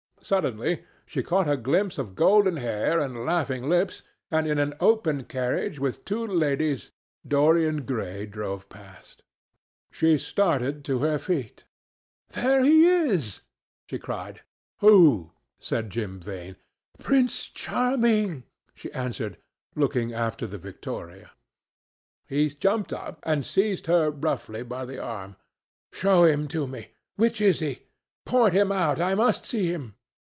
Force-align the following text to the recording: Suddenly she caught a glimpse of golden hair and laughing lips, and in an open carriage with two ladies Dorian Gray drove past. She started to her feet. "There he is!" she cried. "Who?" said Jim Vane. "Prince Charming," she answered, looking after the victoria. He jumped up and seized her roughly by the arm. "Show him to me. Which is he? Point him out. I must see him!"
Suddenly 0.23 0.83
she 1.07 1.23
caught 1.23 1.49
a 1.49 1.57
glimpse 1.57 1.97
of 1.97 2.13
golden 2.13 2.57
hair 2.57 2.99
and 2.99 3.25
laughing 3.25 3.67
lips, 3.67 4.03
and 4.29 4.45
in 4.47 4.59
an 4.59 4.75
open 4.79 5.23
carriage 5.23 5.79
with 5.79 6.05
two 6.05 6.25
ladies 6.27 6.91
Dorian 7.27 7.85
Gray 7.87 8.27
drove 8.27 8.69
past. 8.69 9.23
She 9.91 10.19
started 10.19 10.85
to 10.85 10.99
her 10.99 11.17
feet. 11.17 11.63
"There 12.29 12.63
he 12.63 12.85
is!" 12.85 13.41
she 13.89 13.97
cried. 13.97 14.41
"Who?" 14.77 15.31
said 15.57 15.89
Jim 15.89 16.19
Vane. 16.21 16.55
"Prince 16.99 17.49
Charming," 17.49 18.43
she 18.75 18.93
answered, 18.93 19.37
looking 19.75 20.13
after 20.13 20.45
the 20.45 20.59
victoria. 20.59 21.31
He 22.27 22.49
jumped 22.51 22.93
up 22.93 23.17
and 23.23 23.43
seized 23.43 23.87
her 23.87 24.11
roughly 24.11 24.61
by 24.61 24.85
the 24.85 24.99
arm. 25.01 25.35
"Show 25.91 26.25
him 26.25 26.47
to 26.49 26.67
me. 26.67 26.89
Which 27.15 27.41
is 27.41 27.59
he? 27.59 27.87
Point 28.23 28.53
him 28.53 28.71
out. 28.71 29.01
I 29.01 29.15
must 29.15 29.45
see 29.45 29.71
him!" 29.73 29.95